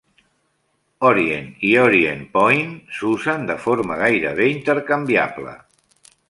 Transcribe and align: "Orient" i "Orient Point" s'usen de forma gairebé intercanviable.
"Orient" 1.09 1.51
i 1.71 1.73
"Orient 1.81 2.23
Point" 2.37 2.71
s'usen 3.01 3.45
de 3.51 3.59
forma 3.67 3.99
gairebé 4.01 4.49
intercanviable. 4.55 5.55